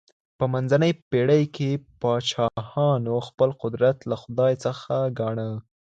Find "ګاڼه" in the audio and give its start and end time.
5.19-5.49